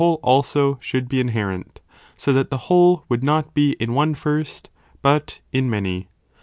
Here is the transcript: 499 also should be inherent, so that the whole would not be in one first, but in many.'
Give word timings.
499 0.01 0.35
also 0.35 0.79
should 0.81 1.07
be 1.07 1.19
inherent, 1.19 1.79
so 2.17 2.33
that 2.33 2.49
the 2.49 2.57
whole 2.71 3.05
would 3.07 3.23
not 3.23 3.53
be 3.53 3.73
in 3.79 3.93
one 3.93 4.15
first, 4.15 4.71
but 5.03 5.41
in 5.51 5.69
many.' 5.69 6.07